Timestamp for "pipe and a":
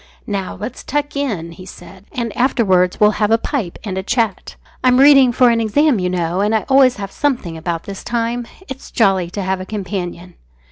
3.37-4.01